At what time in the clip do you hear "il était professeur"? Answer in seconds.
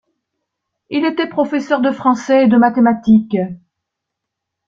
0.89-1.79